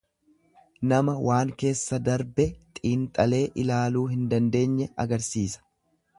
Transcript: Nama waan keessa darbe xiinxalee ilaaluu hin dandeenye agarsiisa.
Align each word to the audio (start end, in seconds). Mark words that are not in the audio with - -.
Nama 0.93 1.13
waan 1.27 1.51
keessa 1.63 1.99
darbe 2.07 2.47
xiinxalee 2.81 3.43
ilaaluu 3.65 4.05
hin 4.17 4.27
dandeenye 4.35 4.91
agarsiisa. 5.07 5.65